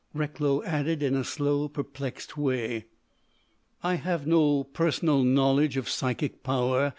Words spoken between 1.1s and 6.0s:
a slow, perplexed way: "I have no personal knowledge of